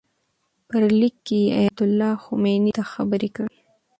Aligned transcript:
په 0.67 0.75
لیک 0.99 1.15
کې 1.27 1.37
یې 1.43 1.49
ایتالله 1.59 2.11
خمیني 2.23 2.71
ته 2.77 2.83
خبرې 2.91 3.29
کړي. 3.35 3.57